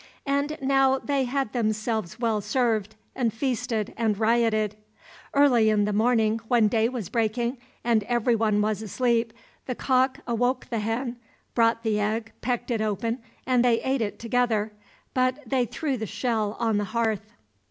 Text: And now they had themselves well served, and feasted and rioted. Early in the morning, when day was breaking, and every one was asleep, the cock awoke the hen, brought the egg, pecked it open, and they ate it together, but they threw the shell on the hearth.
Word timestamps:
And 0.25 0.57
now 0.61 0.97
they 0.97 1.25
had 1.25 1.53
themselves 1.53 2.19
well 2.19 2.41
served, 2.41 2.95
and 3.15 3.31
feasted 3.31 3.93
and 3.95 4.17
rioted. 4.17 4.75
Early 5.31 5.69
in 5.69 5.85
the 5.85 5.93
morning, 5.93 6.39
when 6.47 6.69
day 6.69 6.89
was 6.89 7.07
breaking, 7.07 7.59
and 7.83 8.01
every 8.05 8.35
one 8.35 8.63
was 8.63 8.81
asleep, 8.81 9.31
the 9.67 9.75
cock 9.75 10.17
awoke 10.25 10.65
the 10.71 10.79
hen, 10.79 11.17
brought 11.53 11.83
the 11.83 11.99
egg, 11.99 12.31
pecked 12.41 12.71
it 12.71 12.81
open, 12.81 13.19
and 13.45 13.63
they 13.63 13.79
ate 13.83 14.01
it 14.01 14.17
together, 14.17 14.73
but 15.13 15.37
they 15.45 15.65
threw 15.67 15.97
the 15.97 16.07
shell 16.07 16.57
on 16.59 16.79
the 16.79 16.85
hearth. 16.97 17.27